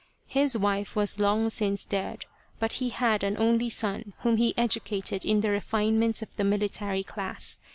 His 0.27 0.57
wife 0.57 0.95
was 0.95 1.19
long 1.19 1.47
since 1.51 1.85
dead, 1.85 2.25
but 2.57 2.73
he 2.81 2.89
had 2.89 3.23
an 3.23 3.37
only 3.37 3.69
son 3.69 4.13
whom 4.21 4.37
he 4.37 4.57
educated 4.57 5.23
in 5.23 5.41
the 5.41 5.51
refinements 5.51 6.23
of 6.23 6.35
the 6.37 6.43
military 6.43 7.03
class. 7.03 7.59